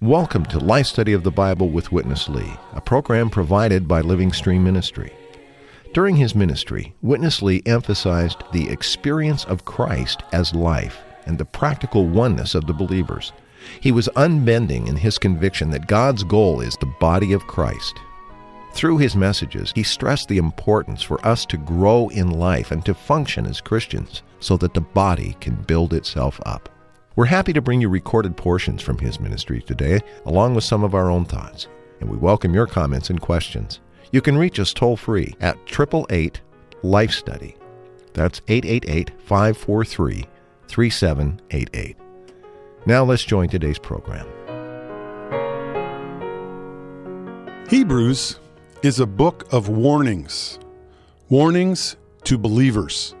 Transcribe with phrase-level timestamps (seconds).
[0.00, 4.32] Welcome to Life Study of the Bible with Witness Lee, a program provided by Living
[4.32, 5.12] Stream Ministry.
[5.94, 12.06] During his ministry, Witness Lee emphasized the experience of Christ as life and the practical
[12.06, 13.32] oneness of the believers.
[13.80, 18.00] He was unbending in his conviction that God's goal is the body of Christ.
[18.72, 22.94] Through his messages, he stressed the importance for us to grow in life and to
[22.94, 26.68] function as Christians so that the body can build itself up.
[27.16, 30.94] We're happy to bring you recorded portions from his ministry today, along with some of
[30.94, 31.68] our own thoughts,
[32.00, 33.78] and we welcome your comments and questions.
[34.10, 36.40] You can reach us toll free at 888
[36.82, 37.56] Life Study.
[38.12, 40.24] That's 888 543
[40.68, 42.03] 3788.
[42.86, 44.26] Now let's join today's program.
[47.70, 48.38] Hebrews
[48.82, 50.58] is a book of warnings,
[51.30, 53.14] warnings to believers.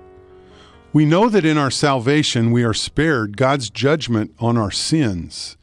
[0.92, 5.56] We know that in our salvation we are spared God's judgment on our sins.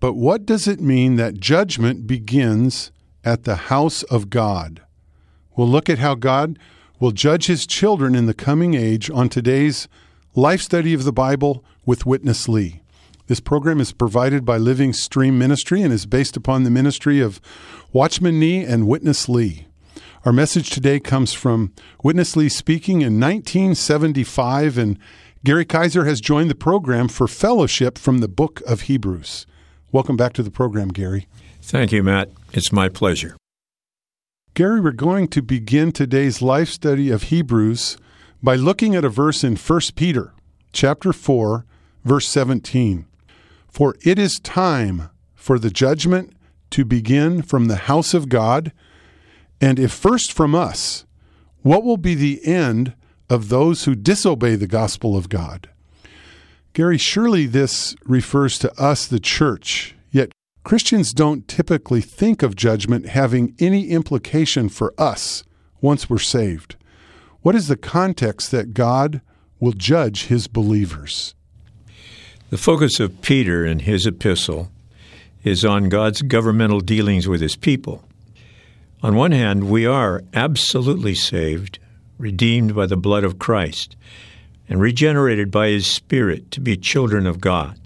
[0.00, 2.90] But what does it mean that judgment begins
[3.22, 4.80] at the house of God?
[5.54, 6.58] We'll look at how God
[6.98, 9.88] will judge his children in the coming age on today's
[10.34, 12.80] Life Study of the Bible with Witness Lee.
[13.28, 17.40] This program is provided by Living Stream Ministry and is based upon the ministry of
[17.92, 19.66] Watchman Nee and Witness Lee.
[20.24, 21.72] Our message today comes from
[22.04, 24.96] Witness Lee speaking in 1975, and
[25.44, 29.44] Gary Kaiser has joined the program for fellowship from the book of Hebrews.
[29.90, 31.26] Welcome back to the program, Gary.
[31.60, 32.30] Thank you, Matt.
[32.52, 33.36] It's my pleasure.
[34.54, 37.96] Gary, we're going to begin today's life study of Hebrews
[38.40, 40.32] by looking at a verse in 1 Peter
[40.72, 41.66] chapter 4,
[42.04, 43.04] verse 17.
[43.76, 46.32] For it is time for the judgment
[46.70, 48.72] to begin from the house of God,
[49.60, 51.04] and if first from us,
[51.60, 52.94] what will be the end
[53.28, 55.68] of those who disobey the gospel of God?
[56.72, 60.32] Gary, surely this refers to us, the church, yet
[60.64, 65.44] Christians don't typically think of judgment having any implication for us
[65.82, 66.76] once we're saved.
[67.42, 69.20] What is the context that God
[69.60, 71.34] will judge his believers?
[72.48, 74.70] The focus of Peter in his epistle
[75.42, 78.04] is on God's governmental dealings with his people.
[79.02, 81.80] On one hand, we are absolutely saved,
[82.18, 83.96] redeemed by the blood of Christ,
[84.68, 87.80] and regenerated by his Spirit to be children of God.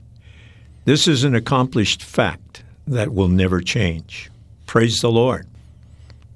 [0.84, 4.30] This is an accomplished fact that will never change.
[4.66, 5.46] Praise the Lord.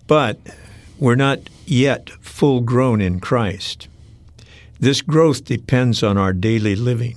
[0.06, 0.38] But
[0.98, 3.86] we're not yet full grown in Christ.
[4.80, 7.16] This growth depends on our daily living.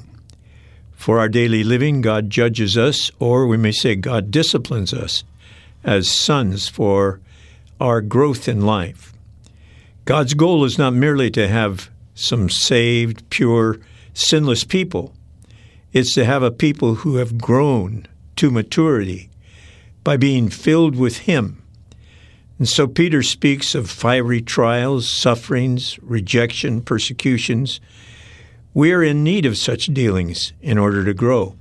[0.98, 5.24] For our daily living, God judges us, or we may say God disciplines us
[5.84, 7.22] as sons for
[7.80, 9.14] our growth in life.
[10.04, 13.80] God's goal is not merely to have some saved, pure,
[14.14, 15.14] sinless people.
[15.94, 19.30] It's to have a people who have grown to maturity
[20.04, 21.62] by being filled with Him.
[22.58, 27.80] And so Peter speaks of fiery trials, sufferings, rejection, persecutions,
[28.78, 31.56] we are in need of such dealings in order to grow.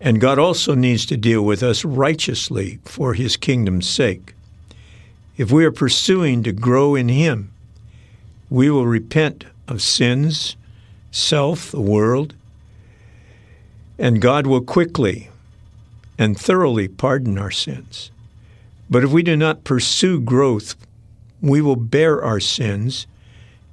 [0.00, 4.32] And God also needs to deal with us righteously for His kingdom's sake.
[5.36, 7.52] If we are pursuing to grow in Him,
[8.48, 10.56] we will repent of sins,
[11.10, 12.34] self, the world,
[13.98, 15.28] and God will quickly
[16.16, 18.10] and thoroughly pardon our sins.
[18.88, 20.76] But if we do not pursue growth,
[21.42, 23.06] we will bear our sins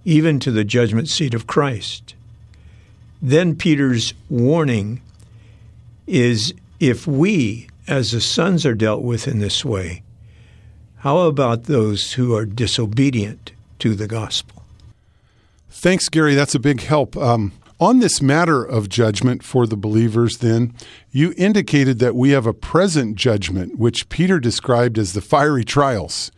[0.03, 2.15] even to the judgment seat of Christ.
[3.23, 5.01] Then Peter's warning
[6.05, 10.03] is if we, as the sons, are dealt with in this way,
[10.97, 14.63] how about those who are disobedient to the gospel?
[15.69, 16.35] Thanks, Gary.
[16.35, 17.15] That's a big help.
[17.15, 20.73] Um, on this matter of judgment for the believers, then,
[21.11, 26.29] you indicated that we have a present judgment, which Peter described as the fiery trials,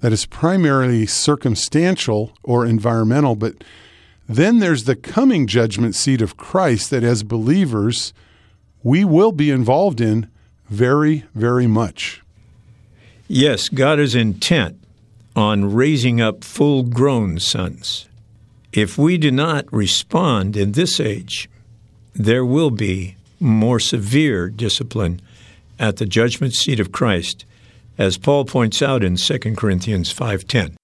[0.00, 3.64] that is primarily circumstantial or environmental, but
[4.28, 8.12] then there's the coming judgment seat of Christ that as believers,
[8.82, 10.28] we will be involved in
[10.68, 12.22] very, very much.
[13.26, 14.78] Yes, God is intent
[15.34, 18.06] on raising up full grown sons.
[18.72, 21.48] If we do not respond in this age,
[22.14, 25.20] there will be more severe discipline
[25.78, 27.44] at the judgment seat of Christ,
[27.96, 30.77] as Paul points out in 2 Corinthians 5:10.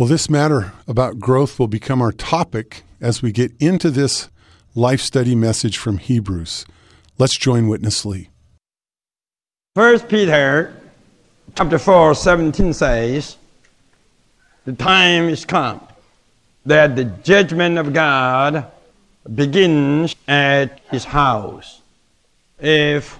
[0.00, 4.30] Well, this matter about growth will become our topic as we get into this
[4.74, 6.64] life study message from Hebrews.
[7.18, 8.30] Let's join Witness Lee.
[9.74, 10.74] First Peter
[11.54, 13.36] chapter 4, 17 says,
[14.64, 15.86] The time is come
[16.64, 18.72] that the judgment of God
[19.34, 21.82] begins at his house.
[22.58, 23.18] If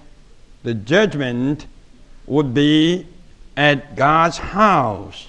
[0.63, 1.67] the judgment
[2.25, 3.05] would be
[3.55, 5.27] at God's house,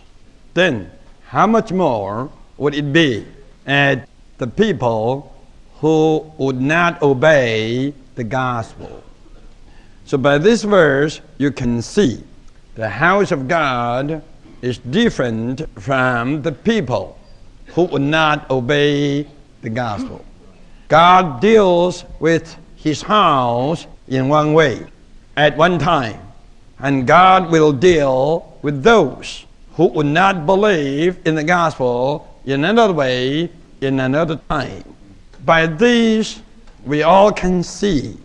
[0.55, 0.91] then
[1.33, 3.27] how much more would it be
[3.67, 4.07] at
[4.37, 5.35] the people
[5.77, 9.03] who would not obey the gospel?
[10.05, 12.23] So, by this verse, you can see
[12.75, 14.23] the house of God
[14.61, 17.19] is different from the people
[17.69, 19.27] who would not obey
[19.63, 20.23] the gospel.
[20.89, 24.85] God deals with his house in one way
[25.39, 26.21] at one time,
[26.79, 32.93] and God will deal with those who would not believe in the gospel in another
[32.93, 34.85] way in another time.
[35.45, 36.41] By this,
[36.85, 38.17] we all can see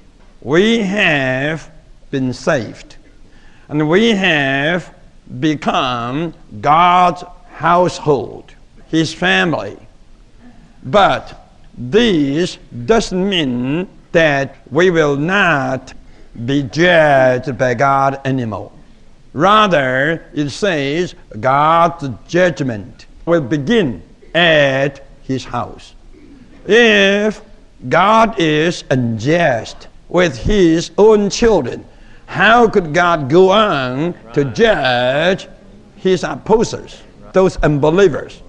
[0.42, 1.72] we have
[2.12, 2.96] been saved,
[3.70, 4.94] and we have
[5.40, 8.54] become God's household,
[8.88, 9.78] His family.
[10.84, 15.94] But this doesn't mean that we will not
[16.46, 18.72] be judged by God anymore.
[19.38, 24.02] Rather, it says God's judgment will begin
[24.34, 25.94] at his house.
[26.66, 27.42] If
[27.88, 31.86] God is unjust with his own children,
[32.26, 35.48] how could God go on to judge
[35.98, 37.04] his opposers,
[37.34, 38.42] those unbelievers,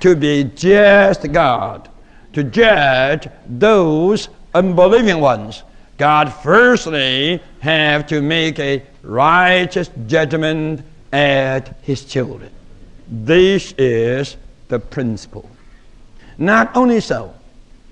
[0.00, 1.88] to be just God?
[2.34, 5.62] to judge those unbelieving ones.
[5.96, 12.50] God firstly have to make a righteous judgment at his children.
[13.08, 14.36] This is
[14.68, 15.48] the principle.
[16.36, 17.32] Not only so,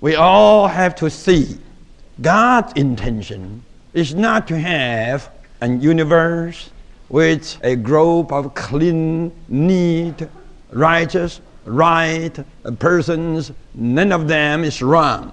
[0.01, 1.57] we all have to see
[2.21, 3.63] God's intention
[3.93, 6.69] is not to have a universe
[7.09, 10.27] with a group of clean, neat,
[10.71, 12.31] righteous, right
[12.79, 15.31] persons, none of them is wrong.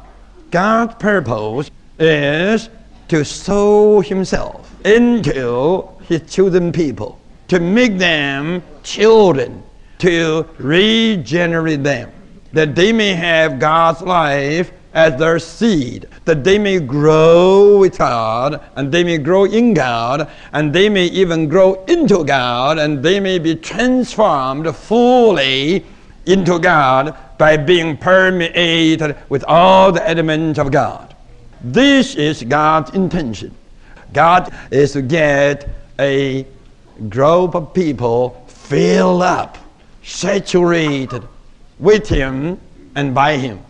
[0.50, 1.70] God's purpose
[2.00, 2.70] is
[3.08, 9.62] to sow Himself into His chosen people, to make them children,
[9.98, 12.10] to regenerate them,
[12.52, 18.60] that they may have God's life as their seed, that they may grow with God,
[18.74, 23.20] and they may grow in God, and they may even grow into God, and they
[23.20, 25.84] may be transformed fully
[26.26, 31.09] into God by being permeated with all the elements of God.
[31.62, 33.54] This is God's intention.
[34.12, 35.68] God is to get
[35.98, 36.46] a
[37.08, 39.58] group of people filled up,
[40.02, 41.22] saturated
[41.78, 42.58] with Him
[42.94, 43.60] and by Him.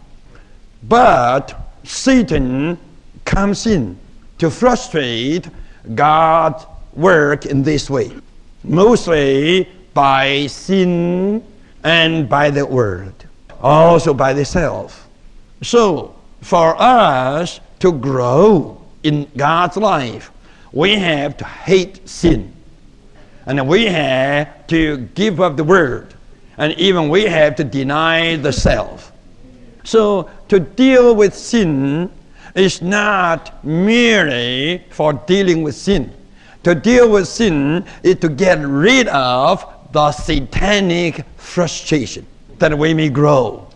[0.85, 2.79] But Satan
[3.25, 3.99] comes in
[4.39, 5.49] to frustrate
[5.95, 6.65] God's
[6.95, 8.13] work in this way,
[8.63, 11.45] mostly by sin
[11.83, 13.15] and by the word,
[13.61, 15.09] also by the self.
[15.63, 20.31] So, for us to grow in God's life,
[20.73, 22.55] we have to hate sin.
[23.47, 26.15] And we have to give up the word.
[26.59, 29.13] And even we have to deny the self.
[29.83, 32.11] So, to deal with sin
[32.55, 36.13] is not merely for dealing with sin.
[36.65, 42.27] To deal with sin is to get rid of the satanic frustration
[42.59, 43.67] that we may grow.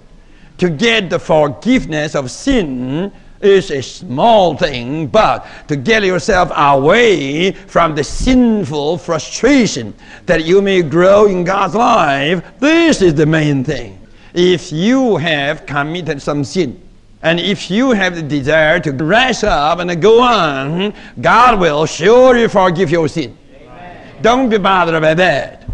[0.58, 3.10] To get the forgiveness of sin
[3.44, 9.94] is a small thing, but to get yourself away from the sinful frustration
[10.26, 13.98] that you may grow in God's life, this is the main thing.
[14.34, 16.80] If you have committed some sin,
[17.22, 22.48] and if you have the desire to rise up and go on, God will surely
[22.48, 23.36] forgive your sin.
[23.56, 24.22] Amen.
[24.22, 25.66] Don't be bothered by that.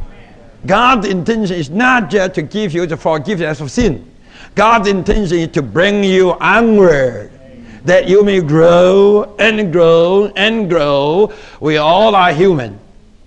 [0.66, 4.06] God's intention is not just to give you the forgiveness of sin.
[4.54, 7.30] God's intention is to bring you onward,
[7.84, 11.32] that you may grow and grow and grow.
[11.60, 12.78] We all are human.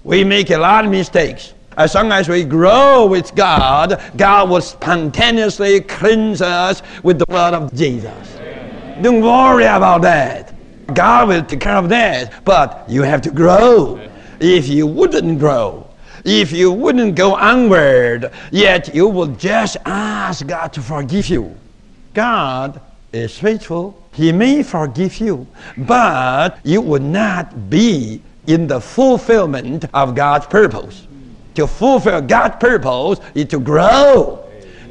[0.03, 1.53] We make a lot of mistakes.
[1.77, 7.53] As long as we grow with God, God will spontaneously cleanse us with the blood
[7.53, 8.37] of Jesus.
[9.01, 10.53] Don't worry about that.
[10.93, 12.45] God will take care of that.
[12.45, 13.99] But you have to grow.
[14.39, 15.87] If you wouldn't grow,
[16.25, 21.55] if you wouldn't go onward, yet you will just ask God to forgive you.
[22.13, 22.79] God
[23.13, 23.97] is faithful.
[24.11, 31.07] He may forgive you, but you will not be in the fulfillment of God's purpose.
[31.55, 34.39] To fulfill God's purpose is to grow.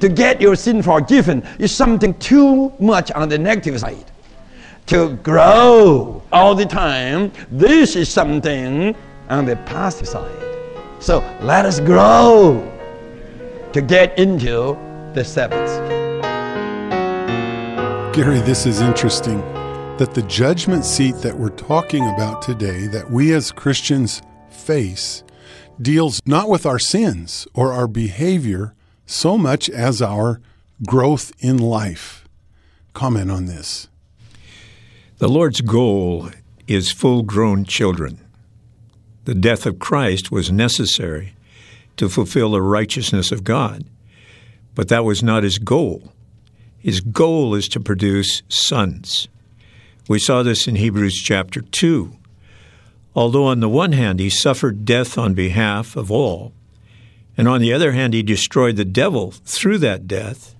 [0.00, 4.10] To get your sin forgiven is something too much on the negative side.
[4.86, 8.96] To grow all the time, this is something
[9.28, 10.42] on the positive side.
[10.98, 12.68] So let us grow
[13.72, 14.76] to get into
[15.14, 16.01] the Sabbath.
[18.12, 19.38] Gary, this is interesting
[19.96, 25.24] that the judgment seat that we're talking about today, that we as Christians face,
[25.80, 28.74] deals not with our sins or our behavior
[29.06, 30.42] so much as our
[30.86, 32.28] growth in life.
[32.92, 33.88] Comment on this.
[35.16, 36.28] The Lord's goal
[36.66, 38.20] is full grown children.
[39.24, 41.32] The death of Christ was necessary
[41.96, 43.86] to fulfill the righteousness of God,
[44.74, 46.12] but that was not his goal.
[46.82, 49.28] His goal is to produce sons.
[50.08, 52.12] We saw this in Hebrews chapter 2.
[53.14, 56.52] Although on the one hand he suffered death on behalf of all,
[57.36, 60.56] and on the other hand he destroyed the devil through that death,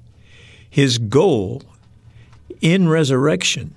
[0.71, 1.63] his goal
[2.61, 3.75] in resurrection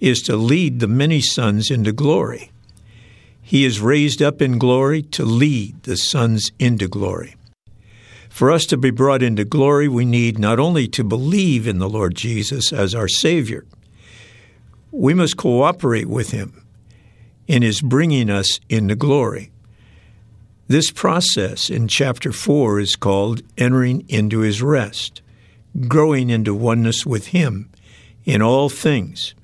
[0.00, 2.50] is to lead the many sons into glory.
[3.40, 7.36] He is raised up in glory to lead the sons into glory.
[8.34, 11.88] For us to be brought into glory, we need not only to believe in the
[11.88, 13.64] Lord Jesus as our Savior,
[14.90, 16.66] we must cooperate with Him
[17.46, 19.52] in His bringing us into glory.
[20.66, 25.22] This process in chapter 4 is called entering into His rest,
[25.86, 27.70] growing into oneness with Him
[28.24, 29.36] in all things.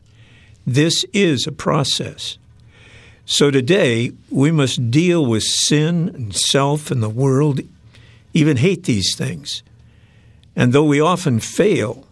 [0.66, 2.38] This is a process.
[3.24, 7.60] So today, we must deal with sin and self and the world,
[8.32, 9.62] even hate these things.
[10.56, 12.06] And though we often fail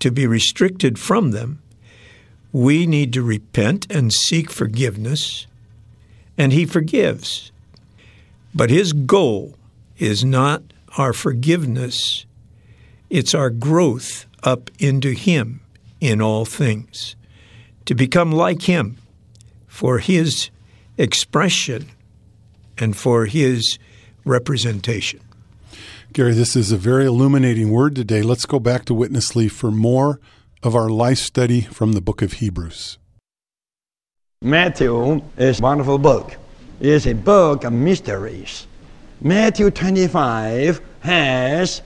[0.00, 1.62] to be restricted from them,
[2.52, 5.46] we need to repent and seek forgiveness,
[6.36, 7.50] and He forgives.
[8.54, 9.54] But His goal
[9.96, 10.62] is not
[10.98, 12.26] our forgiveness,
[13.08, 15.60] it's our growth up into Him
[16.00, 17.16] in all things
[17.86, 18.98] to become like Him
[19.66, 20.50] for His
[20.98, 21.88] expression
[22.76, 23.78] and for His
[24.24, 25.21] representation.
[26.12, 28.20] Gary, this is a very illuminating word today.
[28.20, 30.20] Let's go back to Witness Lee for more
[30.62, 32.98] of our life study from the book of Hebrews.
[34.42, 36.36] Matthew is a wonderful book.
[36.80, 38.66] It's a book of mysteries.
[39.22, 41.80] Matthew 25 has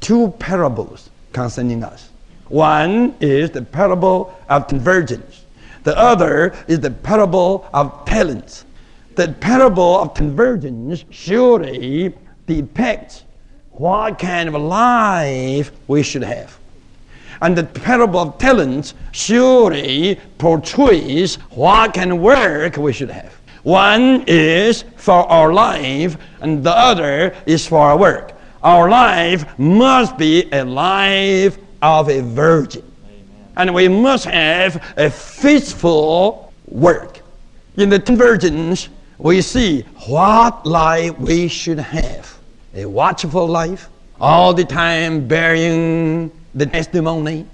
[0.00, 2.10] two parables concerning us.
[2.48, 5.44] One is the parable of convergence.
[5.84, 8.64] The other is the parable of talents.
[9.14, 12.12] The parable of convergence surely
[12.46, 13.22] depicts
[13.82, 16.56] what kind of life we should have.
[17.40, 23.34] And the parable of talents surely portrays what kind of work we should have.
[23.64, 28.34] One is for our life, and the other is for our work.
[28.62, 32.84] Our life must be a life of a virgin.
[33.56, 37.18] And we must have a faithful work.
[37.76, 42.31] In the ten virgins, we see what life we should have.
[42.74, 43.88] A watchful life,
[44.20, 47.46] all the time bearing the testimony,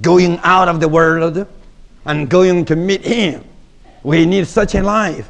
[0.00, 1.46] going out of the world
[2.04, 3.44] and going to meet Him.
[4.02, 5.28] We need such a life,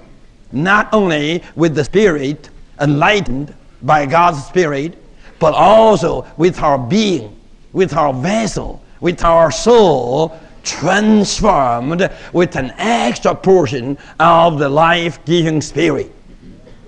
[0.53, 4.97] not only with the Spirit enlightened by God's Spirit,
[5.39, 7.37] but also with our being
[7.77, 15.61] with our vessel, with our soul transformed with an extra portion of the life giving
[15.61, 16.11] spirit.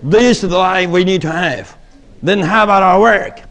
[0.02, 1.76] This is the life we need to have.
[2.22, 3.42] Then, how about our work?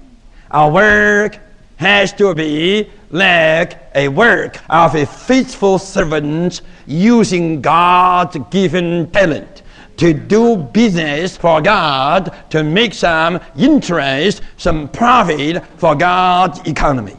[0.51, 1.39] Our work
[1.77, 9.63] has to be like a work of a faithful servant using God's given talent
[9.97, 17.17] to do business for God to make some interest, some profit for God's economy.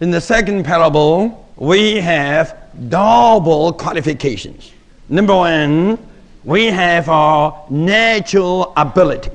[0.00, 2.56] In the second parable, we have
[2.88, 4.72] double qualifications.
[5.08, 5.98] Number one,
[6.44, 9.30] we have our natural ability.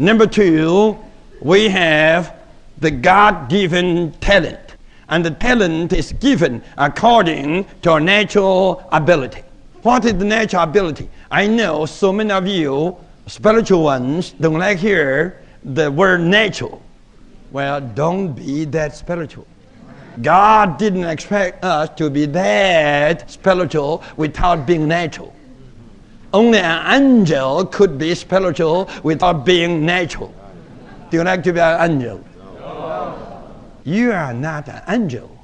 [0.00, 0.96] Number two,
[1.42, 2.34] we have
[2.78, 4.76] the God given talent.
[5.10, 9.42] And the talent is given according to our natural ability.
[9.82, 11.10] What is the natural ability?
[11.30, 16.80] I know so many of you, spiritual ones, don't like hear the word natural.
[17.52, 19.46] Well, don't be that spiritual.
[20.22, 25.34] God didn't expect us to be that spiritual without being natural.
[26.32, 30.32] Only an angel could be spiritual without being natural.
[31.10, 32.24] Do you like to be an angel?
[32.38, 33.50] No.
[33.82, 35.36] You are not an angel.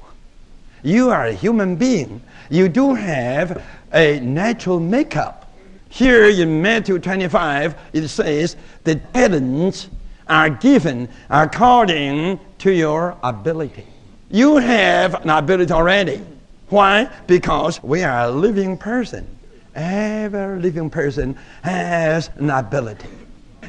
[0.83, 2.21] You are a human being.
[2.49, 3.61] You do have
[3.93, 5.51] a natural makeup.
[5.89, 9.89] Here in Matthew 25, it says the talents
[10.29, 13.87] are given according to your ability.
[14.29, 16.21] You have an ability already.
[16.69, 17.09] Why?
[17.27, 19.36] Because we are a living person.
[19.77, 23.09] Every living person has an ability.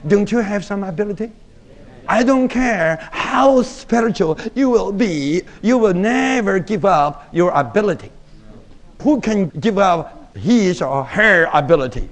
[0.07, 1.31] Don't you have some ability?
[2.09, 8.11] I don't care how spiritual you will be, you will never give up your ability.
[9.03, 12.09] Who can give up his or her ability?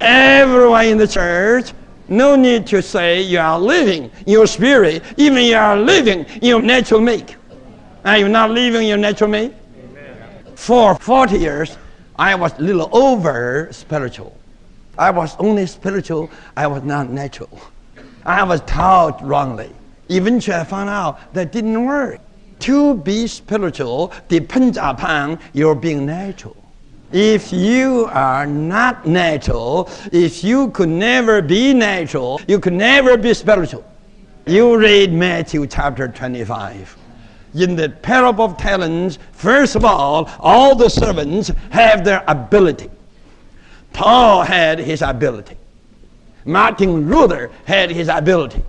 [0.00, 1.72] Everyone in the church,
[2.08, 7.00] no need to say you are living your spirit, even you are living your natural
[7.00, 7.36] make.
[8.04, 9.52] Are you not living your natural make?
[10.56, 11.78] For 40 years,
[12.18, 14.36] I was a little over spiritual.
[14.98, 17.60] I was only spiritual, I was not natural.
[18.24, 19.70] I was taught wrongly.
[20.08, 22.20] Eventually, I found out that didn't work.
[22.60, 26.56] To be spiritual depends upon your being natural.
[27.12, 33.34] If you are not natural, if you could never be natural, you could never be
[33.34, 33.84] spiritual.
[34.46, 36.96] You read Matthew chapter 25.
[37.56, 42.90] In the parable of talents, first of all, all the servants have their ability.
[43.94, 45.56] Paul had his ability.
[46.44, 48.62] Martin Luther had his ability.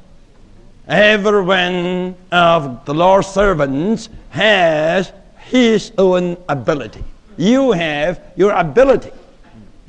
[0.87, 7.03] Every one of the Lord's servants has his own ability.
[7.35, 9.11] You have your ability.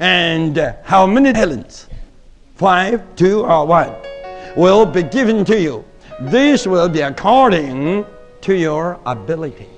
[0.01, 1.87] And uh, how many talents?
[2.57, 3.95] Five, two, or one
[4.57, 5.85] will be given to you.
[6.21, 8.05] This will be according
[8.43, 9.69] to your ability.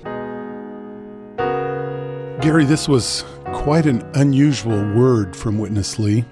[2.41, 6.25] Gary, this was quite an unusual word from Witness Lee.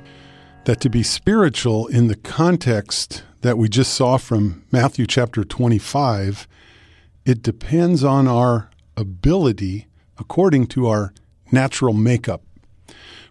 [0.66, 6.48] That to be spiritual in the context that we just saw from Matthew chapter 25,
[7.26, 11.14] it depends on our ability according to our
[11.52, 12.44] natural makeup.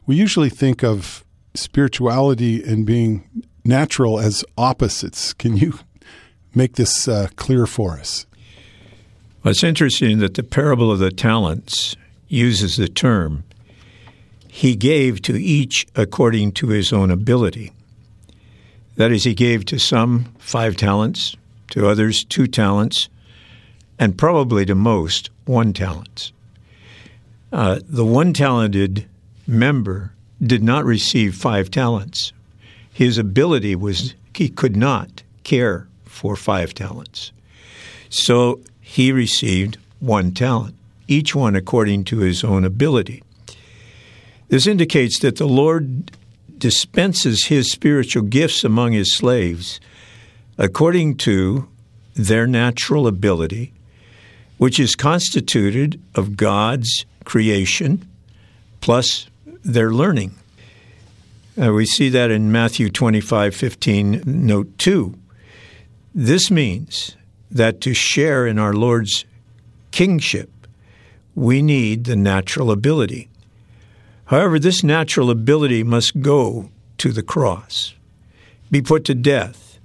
[0.07, 1.25] We usually think of
[1.55, 3.28] spirituality and being
[3.64, 5.33] natural as opposites.
[5.33, 5.78] Can you
[6.55, 8.26] make this uh, clear for us?
[9.42, 13.45] Well, it's interesting that the parable of the talents uses the term,
[14.49, 17.73] He gave to each according to his own ability.
[18.97, 21.37] That is, He gave to some five talents,
[21.70, 23.09] to others two talents,
[23.98, 26.33] and probably to most one talent.
[27.53, 29.07] Uh, the one talented
[29.46, 32.33] member did not receive five talents.
[32.92, 37.33] His ability was he could not care for five talents.
[38.11, 40.74] So he received one talent,
[41.09, 43.22] each one according to his own ability.
[44.48, 46.11] This indicates that the Lord
[46.57, 49.79] dispenses his spiritual gifts among his slaves
[50.57, 51.68] according to
[52.14, 53.74] their natural ability,
[54.57, 58.09] which is constituted of God's creation
[58.81, 59.27] plus
[59.62, 60.35] their learning.
[61.61, 65.14] Uh, we see that in Matthew 25 15, note 2.
[66.14, 67.14] This means
[67.51, 69.25] that to share in our Lord's
[69.91, 70.51] kingship,
[71.35, 73.29] we need the natural ability.
[74.27, 77.95] However, this natural ability must go to the cross,
[78.71, 79.79] be put to death,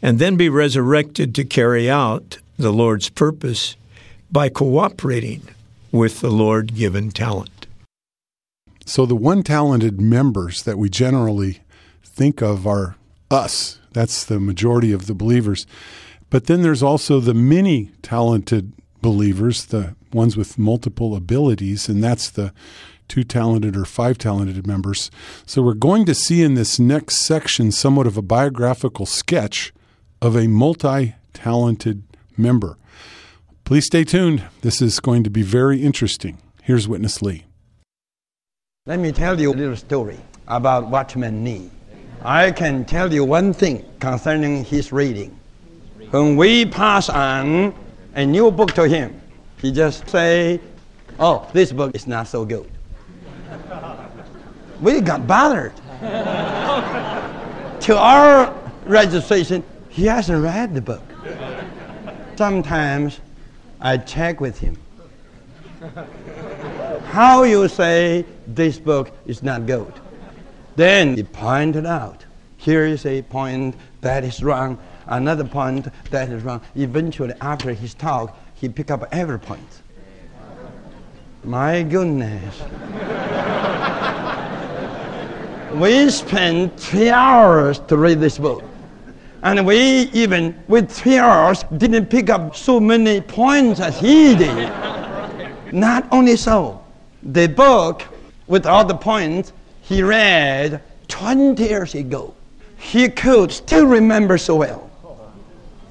[0.00, 3.76] and then be resurrected to carry out the Lord's purpose
[4.30, 5.42] by cooperating
[5.90, 7.66] with the Lord given talent.
[8.86, 11.60] So, the one talented members that we generally
[12.02, 12.96] think of are
[13.30, 13.78] us.
[13.92, 15.66] That's the majority of the believers.
[16.32, 22.30] But then there's also the many talented believers, the ones with multiple abilities, and that's
[22.30, 22.54] the
[23.06, 25.10] two talented or five talented members.
[25.44, 29.74] So we're going to see in this next section somewhat of a biographical sketch
[30.22, 32.02] of a multi talented
[32.38, 32.78] member.
[33.64, 34.42] Please stay tuned.
[34.62, 36.38] This is going to be very interesting.
[36.62, 37.44] Here's Witness Lee.
[38.86, 40.18] Let me tell you a little story
[40.48, 41.70] about Watchman Nee.
[42.22, 45.38] I can tell you one thing concerning his reading.
[46.12, 47.74] When we pass on
[48.14, 49.18] a new book to him,
[49.62, 50.60] he just say,
[51.18, 52.70] "Oh, this book is not so good."
[54.82, 55.72] we got bothered.
[57.80, 61.02] to our registration, he hasn't read the book.
[62.36, 63.20] Sometimes
[63.80, 64.76] I check with him.
[67.06, 69.94] How you say this book is not good?
[70.76, 72.26] Then he pointed out.
[72.62, 76.60] Here is a point that is wrong another point that is wrong.
[76.74, 79.82] Eventually, after his talk, he picked up every point.
[81.44, 82.62] My goodness.
[85.74, 88.62] we spent three hours to read this book.
[89.42, 94.72] And we even, with three hours, didn't pick up so many points as he did.
[95.72, 96.84] Not only so,
[97.24, 98.04] the book,
[98.46, 102.34] with all the points, he read 20 years ago,
[102.82, 104.90] he could still remember so well.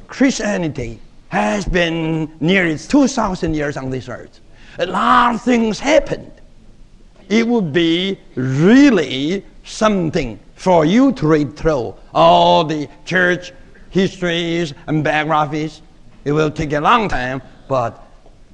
[0.08, 1.00] Christianity
[1.30, 4.42] has been nearly 2,000 years on this earth.
[4.78, 6.32] A lot of things happened.
[7.30, 13.54] it would be really something for you to read through all the church
[13.90, 15.82] histories and biographies.
[16.26, 18.04] It will take a long time, but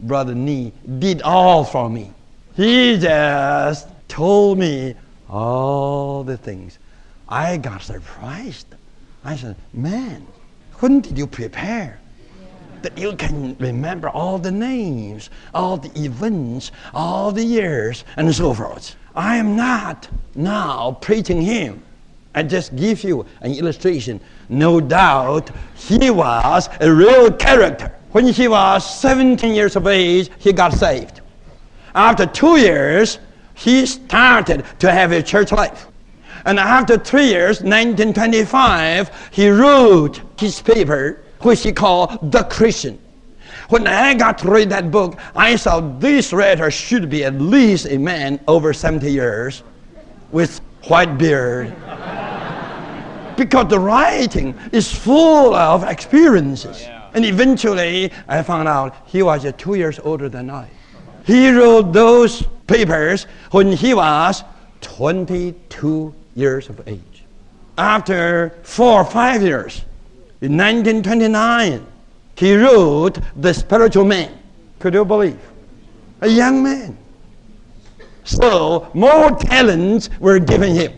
[0.03, 2.13] Brother Nee did all for me.
[2.55, 4.93] He just told me
[5.27, 6.77] all the things.
[7.29, 8.67] I got surprised.
[9.23, 10.25] I said, Man,
[10.79, 11.99] when did you prepare?
[12.83, 18.53] That you can remember all the names, all the events, all the years, and so
[18.53, 18.95] forth.
[19.15, 21.81] I am not now preaching him.
[22.35, 24.21] I just give you an illustration.
[24.47, 27.91] No doubt he was a real character.
[28.11, 31.21] When he was 17 years of age, he got saved.
[31.95, 33.17] After two years,
[33.55, 35.87] he started to have a church life.
[36.45, 42.99] And after three years, 1925, he wrote his paper, which he called The Christian.
[43.69, 47.87] When I got to read that book, I saw this writer should be at least
[47.87, 49.63] a man over 70 years
[50.31, 51.75] with white beard.
[53.37, 56.87] because the writing is full of experiences.
[57.13, 60.69] And eventually, I found out he was just two years older than I.
[61.25, 64.43] He wrote those papers when he was
[64.81, 67.23] 22 years of age.
[67.77, 69.81] After four or five years,
[70.39, 71.85] in 1929,
[72.35, 74.31] he wrote The Spiritual Man.
[74.79, 75.39] Could you believe?
[76.21, 76.97] A young man.
[78.23, 80.93] So, more talents were given him.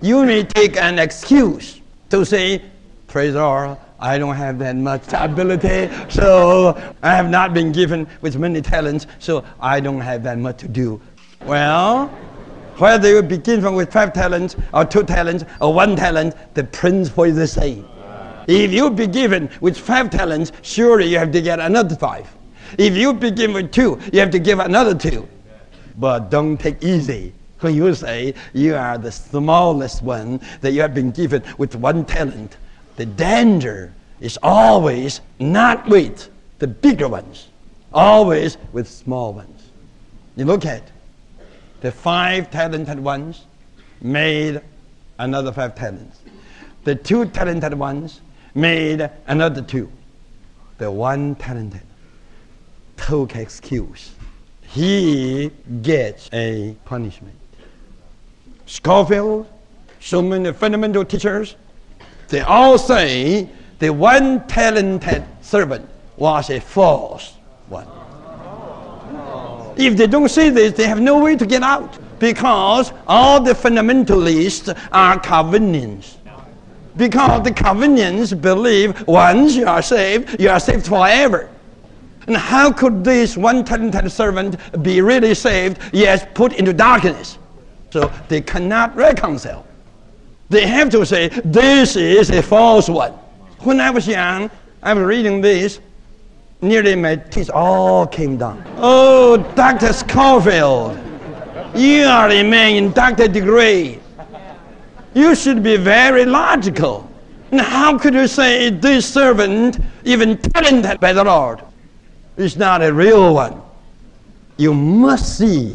[0.00, 1.80] You may take an excuse
[2.10, 2.62] to say,
[3.08, 8.06] Praise the Lord, I don't have that much ability, so I have not been given
[8.20, 11.00] with many talents, so I don't have that much to do.
[11.44, 12.10] Well,
[12.78, 17.24] whether you begin from with five talents, or two talents, or one talent, the principle
[17.24, 17.86] is the same.
[18.46, 22.34] If you be given with five talents, surely you have to get another five.
[22.78, 25.28] If you begin with two, you have to give another two.
[25.98, 30.94] But don't take easy when you say you are the smallest one that you have
[30.94, 32.56] been given with one talent.
[32.96, 37.48] The danger is always not with the bigger ones,
[37.92, 39.70] always with small ones.
[40.36, 40.82] You look at
[41.80, 43.44] the five talented ones
[44.00, 44.60] made
[45.18, 46.20] another five talents.
[46.84, 48.20] The two talented ones
[48.54, 49.90] made another two.
[50.78, 51.82] The one talented
[52.96, 54.12] took excuse.
[54.62, 55.50] He
[55.82, 57.36] gets a punishment.
[58.66, 59.46] Scofield,
[60.00, 61.56] so many fundamental teachers,
[62.28, 67.34] they all say the one talented servant was a false
[67.68, 67.86] one.
[69.78, 73.52] If they don't say this, they have no way to get out because all the
[73.52, 76.16] fundamentalists are Calvinians.
[76.96, 81.48] Because the Calvinians believe once you are saved, you are saved forever.
[82.26, 87.38] And how could this one talented servant be really saved, yet put into darkness?
[87.90, 89.64] So they cannot reconcile.
[90.50, 93.12] They have to say, this is a false one.
[93.60, 94.50] When I was young,
[94.82, 95.80] I was reading this,
[96.60, 98.62] nearly my teeth all came down.
[98.76, 99.92] Oh, Dr.
[99.92, 100.98] Scofield,
[101.74, 104.00] you are a man in doctor degree.
[105.14, 107.08] You should be very logical.
[107.50, 111.62] And how could you say this servant, even talented by the Lord,
[112.36, 113.62] is not a real one?
[114.58, 115.74] You must see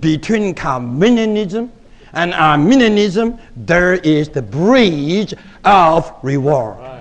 [0.00, 1.70] between Calvinism
[2.14, 6.93] and Arminianism, there is the bridge of reward.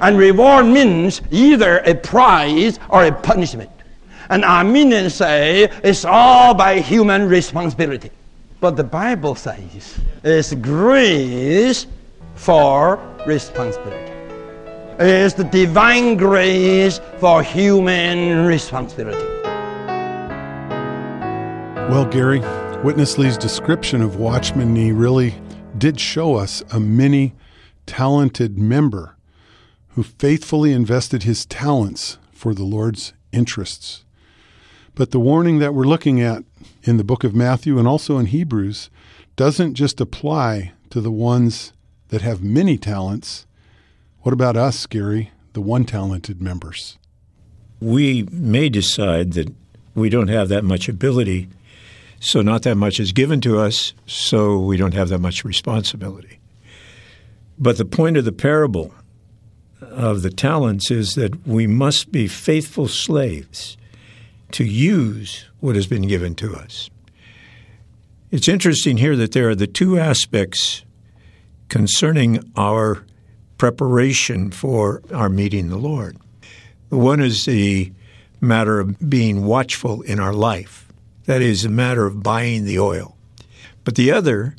[0.00, 3.70] And reward means either a prize or a punishment.
[4.30, 8.10] And Arminians say it's all by human responsibility.
[8.60, 11.86] But the Bible says it's grace
[12.34, 14.12] for responsibility.
[15.00, 19.24] It's the divine grace for human responsibility.
[21.88, 22.40] Well, Gary,
[22.84, 25.34] Witness Lee's description of Watchman Nee really
[25.78, 27.34] did show us a many
[27.86, 29.16] talented member
[29.98, 34.04] who faithfully invested his talents for the Lord's interests.
[34.94, 36.44] But the warning that we're looking at
[36.84, 38.90] in the book of Matthew and also in Hebrews
[39.34, 41.72] doesn't just apply to the ones
[42.10, 43.44] that have many talents.
[44.20, 46.96] What about us, Gary, the one talented members?
[47.80, 49.52] We may decide that
[49.96, 51.48] we don't have that much ability,
[52.20, 56.38] so not that much is given to us, so we don't have that much responsibility.
[57.58, 58.94] But the point of the parable
[59.98, 63.76] of the talents is that we must be faithful slaves
[64.52, 66.88] to use what has been given to us.
[68.30, 70.84] It's interesting here that there are the two aspects
[71.68, 73.04] concerning our
[73.58, 76.16] preparation for our meeting the Lord.
[76.90, 77.92] One is the
[78.40, 80.86] matter of being watchful in our life,
[81.24, 83.16] That is a matter of buying the oil.
[83.82, 84.54] But the other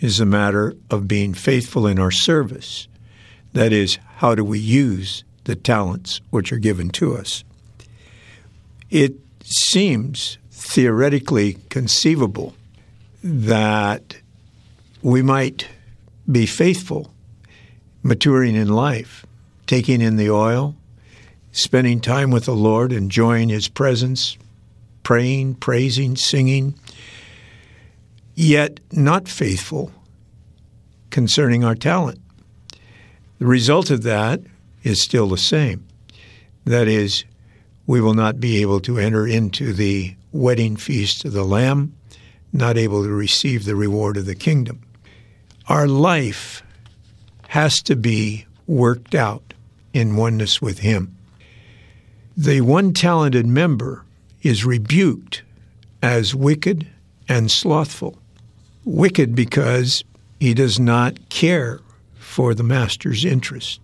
[0.00, 2.86] is a matter of being faithful in our service.
[3.54, 7.44] That is, how do we use the talents which are given to us?
[8.88, 12.54] It seems theoretically conceivable
[13.22, 14.16] that
[15.02, 15.68] we might
[16.32, 17.12] be faithful,
[18.02, 19.26] maturing in life,
[19.66, 20.74] taking in the oil,
[21.52, 24.38] spending time with the Lord, enjoying His presence,
[25.02, 26.72] praying, praising, singing,
[28.34, 29.92] yet not faithful
[31.10, 32.23] concerning our talent.
[33.38, 34.40] The result of that
[34.82, 35.86] is still the same.
[36.64, 37.24] That is,
[37.86, 41.94] we will not be able to enter into the wedding feast of the Lamb,
[42.52, 44.80] not able to receive the reward of the kingdom.
[45.68, 46.62] Our life
[47.48, 49.54] has to be worked out
[49.92, 51.16] in oneness with Him.
[52.36, 54.04] The one talented member
[54.42, 55.42] is rebuked
[56.02, 56.86] as wicked
[57.28, 58.18] and slothful.
[58.84, 60.04] Wicked because
[60.38, 61.80] he does not care
[62.34, 63.80] for the master's interest.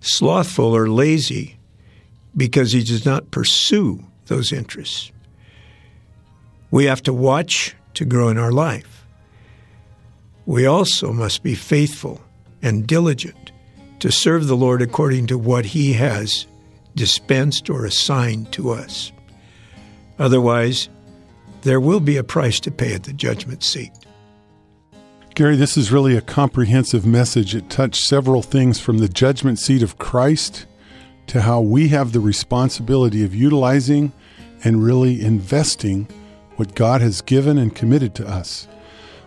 [0.00, 1.58] Slothful or lazy
[2.34, 5.12] because he does not pursue those interests.
[6.70, 9.04] We have to watch to grow in our life.
[10.46, 12.22] We also must be faithful
[12.62, 13.52] and diligent
[13.98, 16.46] to serve the Lord according to what He has
[16.94, 19.12] dispensed or assigned to us.
[20.18, 20.88] Otherwise,
[21.60, 23.92] there will be a price to pay at the judgment seat.
[25.38, 27.54] Gary, this is really a comprehensive message.
[27.54, 30.66] It touched several things from the judgment seat of Christ
[31.28, 34.12] to how we have the responsibility of utilizing
[34.64, 36.08] and really investing
[36.56, 38.66] what God has given and committed to us.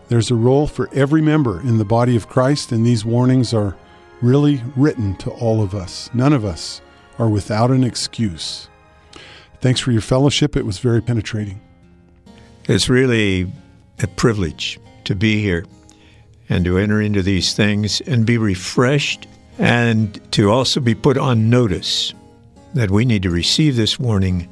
[0.10, 3.78] There's a role for every member in the body of Christ, and these warnings are
[4.22, 6.10] really written to all of us.
[6.14, 6.82] None of us
[7.20, 8.68] are without an excuse.
[9.62, 10.58] Thanks for your fellowship.
[10.58, 11.62] It was very penetrating.
[12.66, 13.50] It's really
[14.00, 15.64] a privilege to be here
[16.52, 19.26] and to enter into these things and be refreshed
[19.58, 22.14] and to also be put on notice
[22.74, 24.50] that we need to receive this warning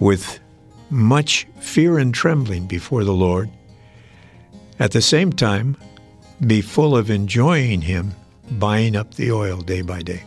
[0.00, 0.40] with
[0.90, 3.48] much fear and trembling before the Lord.
[4.80, 5.76] At the same time,
[6.44, 8.14] be full of enjoying Him,
[8.50, 10.24] buying up the oil day by day.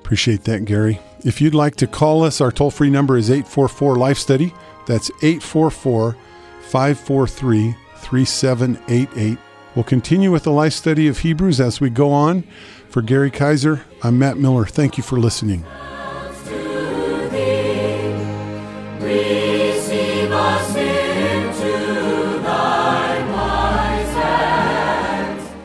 [0.00, 1.00] Appreciate that, Gary.
[1.24, 4.54] If you'd like to call us, our toll free number is 844 Life Study.
[4.86, 6.16] That's 844
[6.62, 9.38] 543 3788.
[9.74, 12.42] We'll continue with the life study of Hebrews as we go on.
[12.88, 14.66] For Gary Kaiser, I'm Matt Miller.
[14.66, 15.64] Thank you for listening.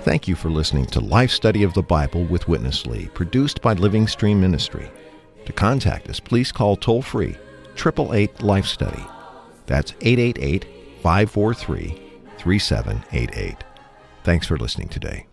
[0.03, 3.73] Thank you for listening to Life Study of the Bible with Witness Lee, produced by
[3.73, 4.89] Living Stream Ministry.
[5.45, 7.35] To contact us, please call toll free
[7.75, 9.03] 888 Life Study.
[9.65, 10.65] That's 888
[11.01, 12.01] 543
[12.37, 13.74] 3788.
[14.25, 15.23] Thanks for listening today.